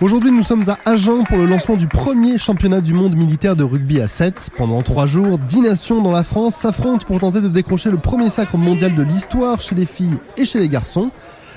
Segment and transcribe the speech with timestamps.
[0.00, 3.64] Aujourd'hui, nous sommes à Agen pour le lancement du premier championnat du monde militaire de
[3.64, 4.50] rugby à 7.
[4.56, 8.30] Pendant trois jours, dix nations dans la France s'affrontent pour tenter de décrocher le premier
[8.30, 11.10] sacre mondial de l'histoire chez les filles et chez les garçons.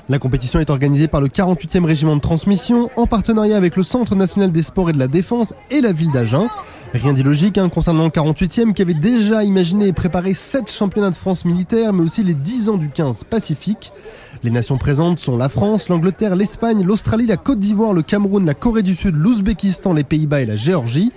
[0.10, 4.16] La compétition est organisée par le 48e régiment de transmission en partenariat avec le Centre
[4.16, 6.50] national des sports et de la défense et la ville d'Agen.
[6.94, 11.16] Rien d'illogique hein, concernant le 48e qui avait déjà imaginé et préparé 7 championnats de
[11.16, 13.94] France militaires mais aussi les 10 ans du 15 Pacifique.
[14.44, 18.56] Les nations présentes sont la France, l'Angleterre, l'Espagne, l'Australie, la Côte d'Ivoire, le Cameroun, la
[18.56, 21.12] Corée du Sud, l'Ouzbékistan, les Pays-Bas et la Géorgie.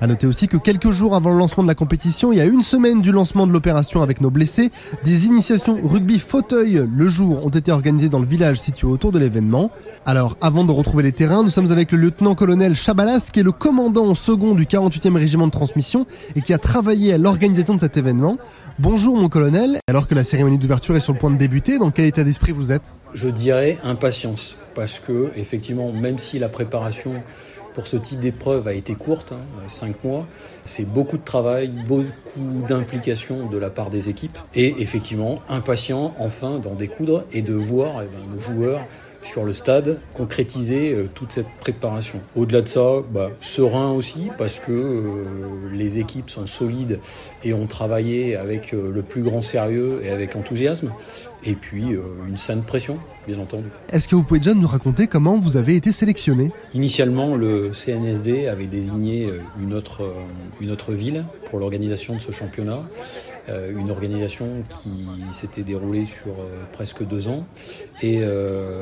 [0.00, 2.44] À noter aussi que quelques jours avant le lancement de la compétition, il y a
[2.44, 4.72] une semaine du lancement de l'opération avec nos blessés,
[5.04, 9.20] des initiations rugby fauteuil le jour ont été organisées dans le village situé autour de
[9.20, 9.70] l'événement.
[10.04, 13.52] Alors, avant de retrouver les terrains, nous sommes avec le lieutenant-colonel Chabalas, qui est le
[13.52, 17.96] commandant second du 48e régiment de transmission et qui a travaillé à l'organisation de cet
[17.96, 18.36] événement.
[18.80, 21.92] Bonjour mon colonel, alors que la cérémonie d'ouverture est sur le point de débuter, dans
[21.92, 22.63] quel état d'esprit vous
[23.14, 27.22] Je dirais impatience, parce que effectivement, même si la préparation
[27.74, 30.26] pour ce type d'épreuve a été courte, hein, cinq mois.
[30.64, 36.58] C'est beaucoup de travail, beaucoup d'implication de la part des équipes et effectivement impatient enfin
[36.60, 38.80] d'en découdre et de voir eh ben, nos joueurs
[39.24, 42.20] sur le stade concrétiser euh, toute cette préparation.
[42.36, 45.24] Au-delà de ça, bah, serein aussi parce que euh,
[45.72, 47.00] les équipes sont solides
[47.42, 50.92] et ont travaillé avec euh, le plus grand sérieux et avec enthousiasme.
[51.46, 51.84] Et puis
[52.26, 53.66] une saine pression, bien entendu.
[53.90, 58.46] Est-ce que vous pouvez déjà nous raconter comment vous avez été sélectionné Initialement, le CNSD
[58.46, 60.14] avait désigné une autre,
[60.60, 62.82] une autre ville pour l'organisation de ce championnat.
[63.50, 67.46] Euh, une organisation qui s'était déroulée sur euh, presque deux ans.
[68.00, 68.80] Et euh,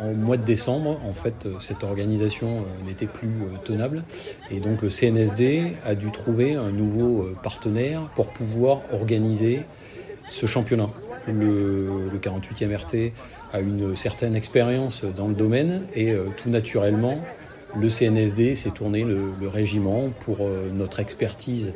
[0.00, 4.04] en mois de décembre, en fait, cette organisation n'était plus tenable.
[4.50, 9.60] Et donc le CNSD a dû trouver un nouveau partenaire pour pouvoir organiser
[10.30, 10.88] ce championnat.
[11.28, 13.12] Le, 48e RT
[13.52, 17.20] a une certaine expérience dans le domaine et tout naturellement,
[17.76, 20.38] le CNSD s'est tourné le, régiment pour
[20.72, 21.72] notre expertise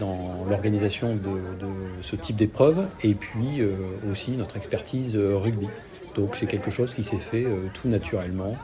[0.00, 1.68] dans l'organisation de,
[2.00, 3.74] ce type d'épreuve et puis euh,
[4.10, 5.68] aussi notre expertise euh, rugby.
[6.16, 8.56] Donc c'est quelque chose qui s'est fait euh, tout naturellement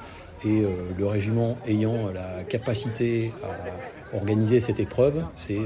[0.45, 0.65] et
[0.99, 5.59] le régiment ayant la capacité à organiser cette épreuve, c'est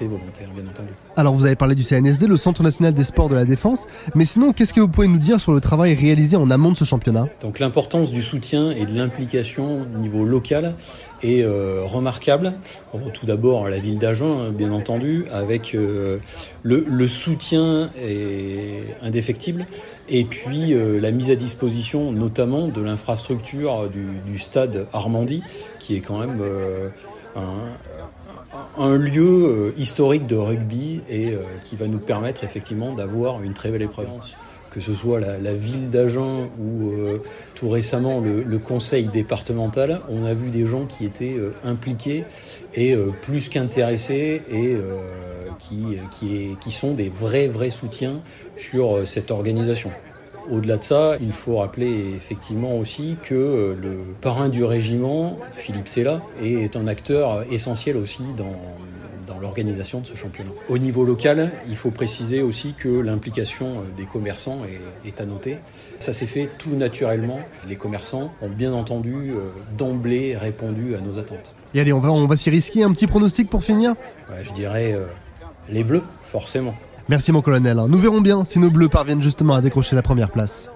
[0.00, 0.88] volontaire, bien entendu.
[1.16, 4.24] Alors vous avez parlé du CNSD, le Centre national des sports de la défense, mais
[4.24, 6.84] sinon qu'est-ce que vous pouvez nous dire sur le travail réalisé en amont de ce
[6.84, 7.28] championnat?
[7.42, 10.74] Donc l'importance du soutien et de l'implication au niveau local
[11.22, 12.54] est euh, remarquable.
[13.14, 16.18] tout d'abord la ville d'Agen, hein, bien entendu, avec euh,
[16.62, 19.66] le, soutien est indéfectible
[20.08, 25.42] et puis euh, la mise à disposition notamment de l'infrastructure du, du, stade Armandie
[25.78, 26.40] qui est quand même
[28.78, 33.54] un, lieu euh, historique de rugby et euh, qui va nous permettre effectivement d'avoir une
[33.54, 34.08] très belle épreuve.
[34.70, 37.22] Que ce soit la, ville d'Agen ou euh,
[37.54, 42.24] tout récemment le, conseil départemental, on a vu des gens qui étaient impliqués
[42.74, 44.78] et plus qu'intéressés et
[45.58, 48.22] qui, qui, qui sont des vrais, vrais soutiens
[48.56, 49.90] sur cette organisation.
[50.50, 55.88] Au-delà de ça, il faut rappeler effectivement aussi que euh, le parrain du régiment, Philippe
[55.88, 58.52] Sella, est un acteur essentiel aussi dans,
[59.40, 60.50] l'organisation de ce championnat.
[60.68, 64.58] Au niveau local, il faut préciser aussi que l'implication euh, des commerçants
[65.04, 65.56] est, à noter.
[65.98, 67.40] Ça s'est fait tout naturellement.
[67.68, 71.56] Les commerçants ont bien entendu euh, d'emblée répondu à nos attentes.
[71.74, 72.84] Et allez, on va, on va s'y risquer.
[72.84, 73.94] Un petit pronostic pour finir?
[74.44, 74.96] Je dirais
[75.68, 76.74] les bleus, forcément.
[77.08, 77.80] Merci mon colonel.
[77.88, 80.70] Nous verrons bien si nos bleus parviennent justement à décrocher la première place.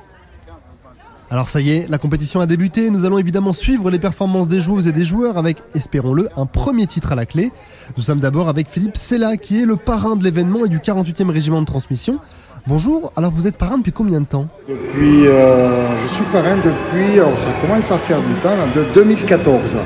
[1.29, 4.61] Alors ça y est, la compétition a débuté, nous allons évidemment suivre les performances des
[4.61, 7.51] joueuses et des joueurs avec, espérons-le, un premier titre à la clé.
[7.97, 11.31] Nous sommes d'abord avec Philippe Sella qui est le parrain de l'événement et du 48e
[11.31, 12.21] régiment de transmission.
[12.69, 14.47] Bonjour, alors vous êtes parrain depuis combien de temps?
[14.69, 19.79] Depuis, euh, je suis parrain depuis, alors ça commence à faire du temps, de 2014.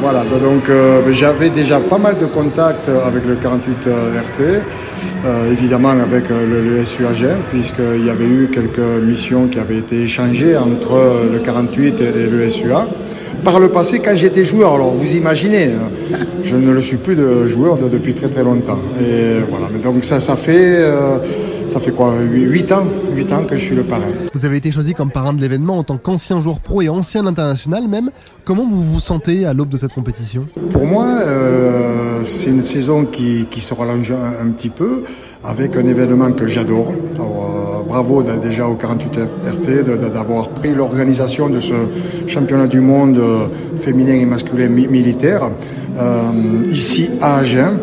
[0.00, 5.90] Voilà, donc euh, j'avais déjà pas mal de contacts avec le 48 euh, RT, évidemment
[5.90, 6.82] avec le, le
[7.50, 10.98] puisqu'il y avait eu quelques missions qui avaient été échangées entre
[11.32, 12.88] le 48 et le SUA.
[13.44, 17.14] Par le passé, quand j'étais joueur, alors vous imaginez, hein, je ne le suis plus
[17.14, 18.80] de joueur depuis très très longtemps.
[19.00, 20.84] Et voilà, donc ça, ça fait
[21.66, 24.08] ça fait quoi 8 ans 8 ans que je suis le parrain.
[24.32, 27.26] Vous avez été choisi comme parrain de l'événement en tant qu'ancien joueur pro et ancien
[27.26, 28.10] international même.
[28.44, 30.46] Comment vous vous sentez à l'aube de cette compétition?
[30.70, 35.04] Pour moi, euh, c'est une saison qui, qui se rallonge un, petit peu
[35.44, 36.92] avec un événement que j'adore.
[37.14, 41.74] Alors, euh, bravo déjà au 48 RT d'avoir pris l'organisation de ce
[42.26, 43.46] championnat du monde euh,
[43.80, 45.50] féminin et masculin militaire
[46.70, 47.78] ici à Agen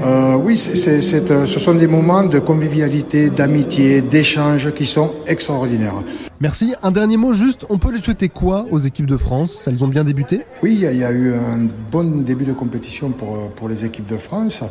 [0.00, 6.02] euh, oui, c'est, ce sont des moments de convivialité, d'amitié, d'échange qui sont extraordinaires.
[6.40, 6.74] Merci.
[6.82, 9.66] Un dernier mot juste, on peut lui souhaiter quoi aux équipes de France?
[9.66, 10.42] Elles ont bien débuté?
[10.62, 14.18] Oui, il y, a eu un bon début de compétition pour, pour les équipes de
[14.18, 14.62] France.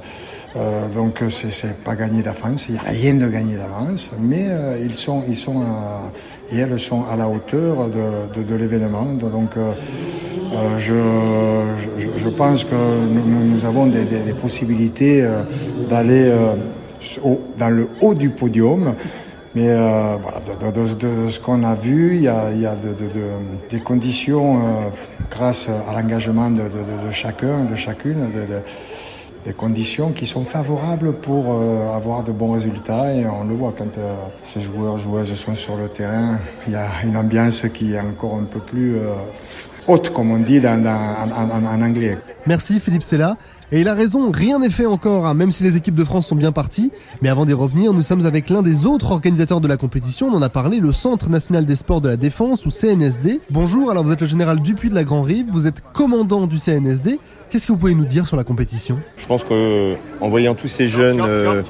[0.56, 4.80] Euh, donc c'est pas gagné d'avance, il n'y a rien de gagné d'avance, mais euh,
[4.82, 5.64] ils sont, ils sont
[6.52, 9.06] et elles sont à la hauteur de, de, l'événement.
[9.14, 9.74] Donc euh,
[10.78, 10.94] je,
[12.18, 14.06] je, pense que nous, avons des,
[14.40, 15.28] possibilités
[15.90, 16.32] d'aller
[17.58, 18.96] dans le haut du podium.
[19.56, 22.76] Mais voilà, de, ce qu'on a vu, il y a, il y a
[23.70, 24.60] des conditions
[25.30, 26.62] grâce à l'engagement de,
[27.12, 28.30] chacun, de chacune
[29.46, 33.14] des conditions qui sont favorables pour euh, avoir de bons résultats.
[33.14, 36.76] Et on le voit quand euh, ces joueurs, joueuses sont sur le terrain, il y
[36.76, 39.14] a une ambiance qui est encore un peu plus euh,
[39.88, 42.18] haute, comme on dit en, anglais.
[42.48, 43.38] Merci Philippe Sella.
[43.72, 46.28] Et il a raison, rien n'est fait encore, hein, même si les équipes de France
[46.28, 46.92] sont bien parties.
[47.22, 50.28] Mais avant d'y revenir, nous sommes avec l'un des autres organisateurs de la compétition.
[50.32, 53.42] On en a parlé, le Centre national des sports de la défense ou CNSD.
[53.50, 56.60] Bonjour, alors vous êtes le général Dupuis de la Grand Rive, vous êtes commandant du
[56.60, 57.20] CNSD.
[57.50, 59.00] Qu'est-ce que vous pouvez nous dire sur la compétition?
[59.18, 61.62] Je pense qu'en voyant tous ces jeunes euh,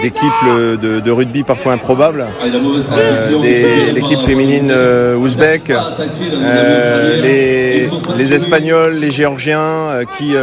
[0.00, 4.72] d'équipes euh, de, rugby parfois improbables, euh, l'équipe féminine
[5.18, 5.72] ouzbek,
[7.22, 10.34] les, les Espagnols, les Géorgiens qui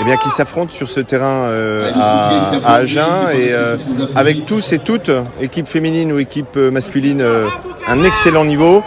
[0.00, 3.04] eh bien, qui s'affrontent sur ce terrain euh, à, Agen.
[3.34, 3.76] Et euh,
[4.14, 5.10] avec tous et toutes,
[5.40, 7.22] équipe féminine ou équipe euh, masculine,
[7.86, 8.82] un excellent niveau.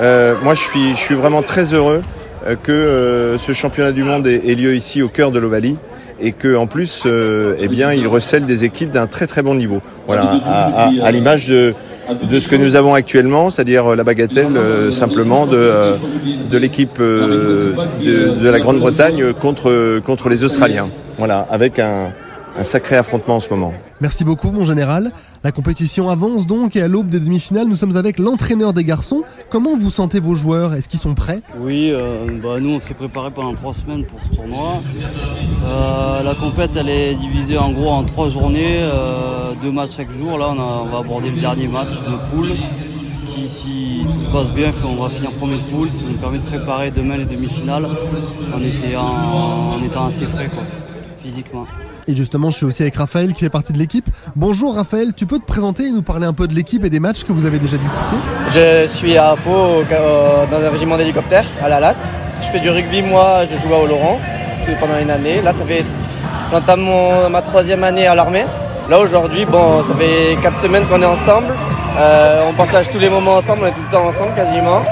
[0.00, 2.02] moi, je suis, je suis vraiment très heureux
[2.62, 5.76] que ce championnat du monde ait, lieu ici au cœur de l'Ovalie
[6.20, 9.80] et que en plus, eh bien, il recèle des équipes d'un très très bon niveau.
[10.06, 10.40] Voilà,
[11.02, 11.74] à l'image de
[12.30, 15.96] de ce que nous avons actuellement, c'est-à-dire euh, la bagatelle euh, simplement de, euh,
[16.50, 20.88] de l'équipe de, de, la Grande-Bretagne contre, contre les Australiens.
[21.18, 22.12] Voilà, avec un,
[22.56, 23.72] un sacré affrontement en ce moment.
[24.00, 25.10] Merci beaucoup, mon général.
[25.42, 29.22] La compétition avance donc et à l'aube des demi-finales, nous sommes avec l'entraîneur des garçons.
[29.50, 30.74] Comment vous sentez vos joueurs?
[30.74, 31.42] Est-ce qu'ils sont prêts?
[31.58, 34.80] Oui, euh, bah, nous on s'est préparé pendant trois semaines pour ce tournoi.
[35.64, 40.10] Euh, la compète elle est divisée en gros en trois journées, euh, deux matchs chaque
[40.10, 40.38] jour.
[40.38, 42.56] Là on, va aborder le dernier match de poule
[43.28, 45.88] qui si tout se passe bien, on va finir premier de poule.
[45.88, 50.62] Ça nous permet de préparer demain les demi-finales en, en, en étant assez frais quoi,
[51.22, 51.66] physiquement.
[52.06, 54.06] Et justement, je suis aussi avec Raphaël qui fait partie de l'équipe.
[54.36, 57.00] Bonjour Raphaël, tu peux te présenter et nous parler un peu de l'équipe et des
[57.00, 58.16] matchs que vous avez déjà disputés?
[58.52, 59.82] Je suis à Pau
[60.50, 62.08] dans un régiment d'hélicoptères à la Latte.
[62.42, 64.18] Je fais du rugby, moi je joue à Oloron
[64.80, 65.40] pendant une année.
[65.40, 65.84] Là, ça fait,
[66.50, 66.86] j'entame
[67.30, 68.44] ma troisième année à l'armée.
[68.90, 71.54] Là aujourd'hui, bon, ça fait quatre semaines qu'on est ensemble.
[71.96, 74.82] Euh, on partage tous les moments ensemble, on est tout le temps ensemble quasiment.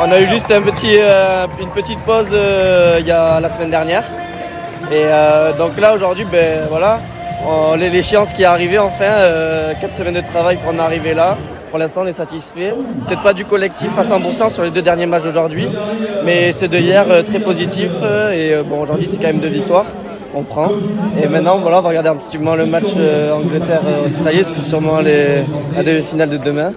[0.00, 4.04] On, a eu juste euh, une petite pause euh, il y a la semaine dernière.
[4.90, 7.00] Et euh, donc là aujourd'hui, ben voilà,
[7.76, 11.36] l'échéance qui est arrivée enfin, euh, 4 semaines de travail pour en arriver là.
[11.70, 12.72] Pour l'instant, on est satisfait.
[13.06, 15.68] Peut-être pas du collectif à 100% sur les deux derniers matchs d'aujourd'hui,
[16.24, 17.90] mais c'est de hier euh, très positif.
[18.32, 19.86] Et euh, bon, aujourd'hui, c'est quand même deux victoires.
[20.34, 20.70] On prend.
[21.22, 22.94] Et maintenant, voilà, on va regarder un petit peu le match
[23.34, 25.42] Angleterre-Australie, ce qui est sûrement les,
[25.74, 26.72] la demi-finale de demain.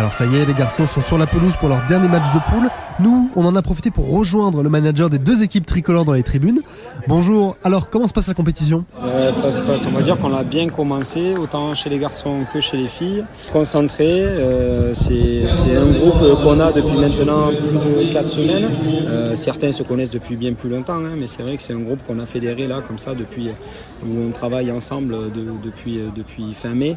[0.00, 2.38] Alors ça y est, les garçons sont sur la pelouse pour leur dernier match de
[2.50, 2.70] poule.
[3.00, 6.22] Nous, on en a profité pour rejoindre le manager des deux équipes tricolores dans les
[6.22, 6.60] tribunes.
[7.06, 8.86] Bonjour, alors comment se passe la compétition?
[9.02, 12.46] Euh, Ça se passe, on va dire qu'on a bien commencé, autant chez les garçons
[12.50, 13.26] que chez les filles.
[13.52, 18.70] Concentré, euh, c'est un groupe qu'on a depuis maintenant plus de 4 semaines.
[19.06, 21.80] Euh, certains se connaissent depuis bien plus longtemps, hein, mais c'est vrai que c'est un
[21.80, 23.50] groupe qu'on a fédéré là, comme ça, depuis
[24.02, 25.14] où on travaille ensemble
[25.62, 26.96] depuis, fin mai.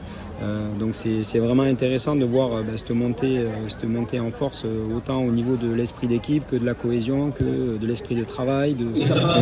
[0.79, 5.55] donc c'est vraiment intéressant de voir ben, montée, cette montée en force autant au niveau
[5.55, 8.75] de l'esprit d'équipe que de la cohésion, que de l'esprit de travail.
[8.75, 8.95] Donc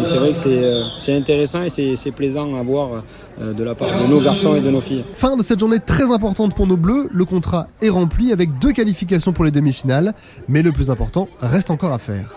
[0.05, 3.03] c'est vrai que euh, c'est intéressant et c'est plaisant à voir
[3.41, 5.05] euh, de la part de nos garçons et de nos filles.
[5.13, 7.09] Fin de cette journée très importante pour nos bleus.
[7.11, 10.13] Le contrat est rempli avec deux qualifications pour les demi-finales.
[10.47, 12.35] Mais le plus important reste encore à faire.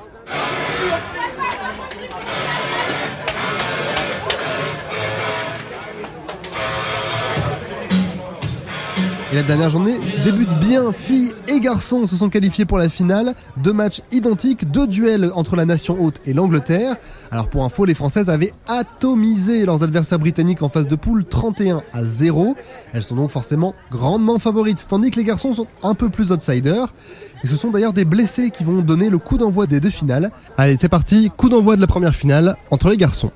[9.34, 10.92] Et la dernière journée débute bien.
[10.92, 13.34] Filles et garçons se sont qualifiés pour la finale.
[13.56, 16.94] Deux matchs identiques, deux duels entre la nation haute et l'Angleterre.
[17.32, 21.82] Alors pour info, les Françaises avaient atomisé leurs adversaires britanniques en phase de poule 31
[21.92, 22.54] à 0.
[22.92, 26.94] Elles sont donc forcément grandement favorites, tandis que les garçons sont un peu plus outsiders.
[27.42, 30.30] Et ce sont d'ailleurs des blessés qui vont donner le coup d'envoi des deux finales.
[30.56, 33.32] Allez, c'est parti, coup d'envoi de la première finale entre les garçons.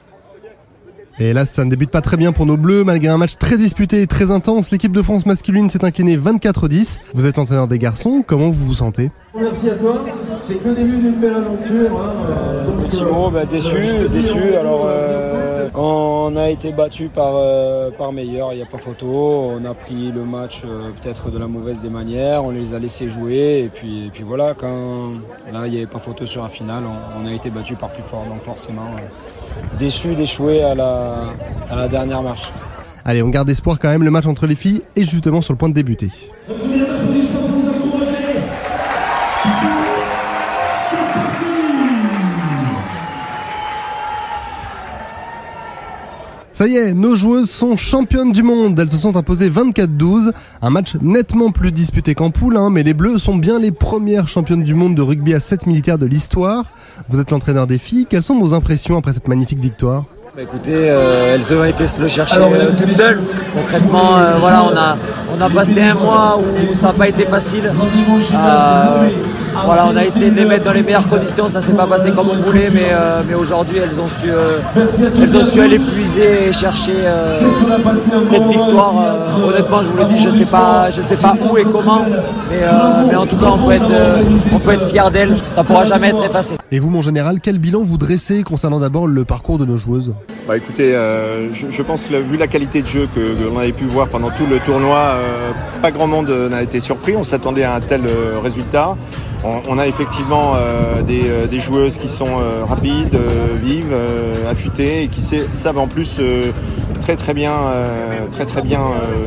[1.21, 2.85] Et là, ça ne débute pas très bien pour nos Bleus.
[2.85, 7.01] Malgré un match très disputé et très intense, l'équipe de France masculine s'est inclinée 24-10.
[7.15, 10.05] Vous êtes l'entraîneur des garçons, comment vous vous sentez Merci à toi.
[10.47, 12.01] C'est que le début d'une belle aventure.
[12.01, 12.13] Hein.
[12.31, 13.77] Euh, petit mot, bah, déçu,
[14.13, 14.55] déçu.
[14.55, 19.07] Alors, euh, on a été battu par, euh, par meilleur, il n'y a pas photo.
[19.07, 22.79] On a pris le match euh, peut-être de la mauvaise des manières, on les a
[22.79, 23.65] laissés jouer.
[23.65, 25.13] Et puis, puis voilà, quand
[25.53, 27.91] là, il n'y avait pas photo sur la finale, on, on a été battu par
[27.91, 28.25] plus fort.
[28.29, 31.25] Donc forcément, euh, déçu d'échouer à la,
[31.71, 32.51] à la dernière marche.
[33.05, 35.59] Allez, on garde espoir quand même, le match entre les filles est justement sur le
[35.59, 36.11] point de débuter.
[46.59, 48.77] Ça y est, nos joueuses sont championnes du monde.
[48.77, 50.33] Elles se sont imposées 24-12.
[50.61, 54.27] Un match nettement plus disputé qu'en poule, hein, mais les Bleus sont bien les premières
[54.27, 56.65] championnes du monde de rugby à 7 militaires de l'histoire.
[57.09, 58.07] Vous êtes l'entraîneur des filles.
[58.11, 60.07] Quelles sont vos impressions après cette magnifique victoire?
[60.35, 63.21] Bah écoutez, euh, elles ont été se le chercher euh, toutes seules.
[63.55, 64.99] Concrètement, euh, voilà, on a,
[65.39, 67.71] on a passé un mois où ça n'a pas été facile.
[69.65, 72.11] Voilà, on a essayé de les mettre dans les meilleures conditions, ça s'est pas passé
[72.13, 75.79] comme on voulait, mais, euh, mais aujourd'hui elles ont su, euh, elles ont su aller
[75.79, 77.41] puiser et chercher euh,
[78.25, 78.95] cette victoire.
[78.99, 82.05] Euh, honnêtement, je vous le dis, je sais pas, je sais pas où et comment,
[82.51, 82.69] mais, euh,
[83.09, 84.23] mais en tout cas, on peut être, euh,
[84.53, 85.35] on peut être fier d'elles.
[85.53, 86.57] Ça pourra jamais être effacé.
[86.71, 90.15] Et vous, mon général, quel bilan vous dressez concernant d'abord le parcours de nos joueuses?
[90.47, 93.59] Bah écoutez, euh, je, je pense que vu la qualité de jeu que, que l'on
[93.59, 95.51] avait pu voir pendant tout le tournoi, euh,
[95.83, 97.17] pas grand monde n'a été surpris.
[97.17, 98.97] On s'attendait à un tel euh, résultat.
[99.45, 103.17] On, a effectivement euh, des, euh, des joueuses qui sont euh, rapides,
[103.63, 103.95] vives,
[104.49, 106.21] affûtées et qui savent en plus
[107.01, 107.53] très très bien,
[108.33, 108.81] très très bien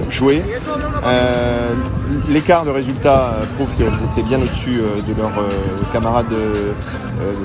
[0.10, 0.44] jouer.
[2.30, 5.32] L'écart de résultats prouve qu'elles étaient bien au-dessus de leurs
[5.94, 6.34] camarades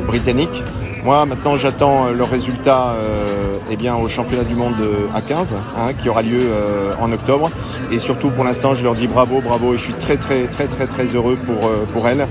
[0.07, 0.63] britanniques.
[1.07, 4.75] Moi, maintenant, j'attends euh, leur résultat euh, eh bien, au championnat du monde
[5.15, 7.49] à 15, hein, qui aura lieu euh, en octobre.
[7.93, 10.67] Et surtout, pour l'instant, je leur dis bravo, bravo, et je suis très, très, très,
[10.67, 12.27] très, très heureux pour, euh, pour elles.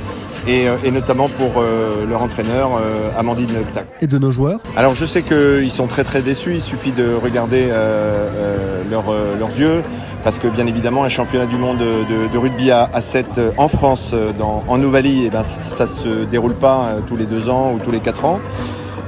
[0.47, 3.85] Et, euh, et notamment pour euh, leur entraîneur, euh, Amandine Ptac.
[4.01, 7.15] Et de nos joueurs Alors je sais qu'ils sont très très déçus, il suffit de
[7.15, 9.81] regarder euh, euh, leur, euh, leurs yeux,
[10.23, 13.51] parce que bien évidemment un championnat du monde de, de rugby à, à 7 euh,
[13.57, 17.73] en France, dans, en Ovalie, eh ben, ça se déroule pas tous les deux ans
[17.73, 18.39] ou tous les quatre ans.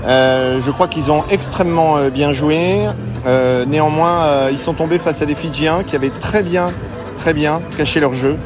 [0.06, 2.79] Euh, je crois qu'ils ont extrêmement euh, bien joué.
[3.25, 6.70] Euh, néanmoins, euh, ils sont tombés face à des Fidjiens qui avaient très bien,
[7.17, 8.38] très bien caché leur jeu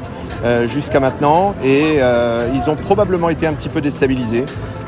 [0.44, 4.46] euh, jusqu'à maintenant et euh, ils ont probablement été un petit peu déstabilisés.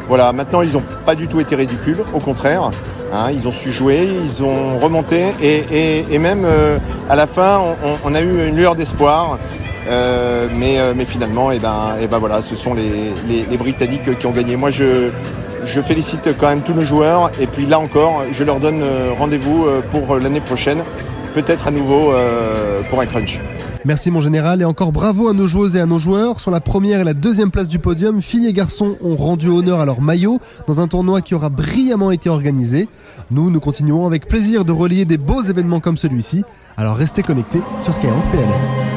[0.08, 2.72] Voilà, maintenant ils n'ont pas du tout été ridicules, au contraire.
[3.14, 7.62] hein, ils ont su jouer, ils ont remonté et, même euh, à la fin,
[8.04, 9.38] on, a eu une lueur d'espoir.
[9.88, 14.56] Mais, finalement, et ben, et ben voilà, ce sont les, Britanniques qui ont gagné.
[14.56, 15.12] Moi, je,
[15.86, 17.30] félicite quand même tous nos joueurs.
[17.40, 18.84] Et puis là encore, je leur donne
[19.20, 20.84] rendez-vous pour l'année prochaine,
[21.36, 22.12] peut-être à nouveau
[22.90, 23.40] pour un crunch.
[23.86, 26.40] Merci mon général et encore bravo à nos joueuses et à nos joueurs.
[26.40, 29.82] Sur la première et la deuxième place du podium, filles et garçons ont rendu honneur
[29.82, 32.88] à leur maillot dans un tournoi qui aura brillamment été organisé.
[33.30, 36.46] Nous, nous continuerons avec plaisir de relier des beaux événements comme celui-ci.
[36.78, 38.93] Alors restez connectés sur Skyrock PLM.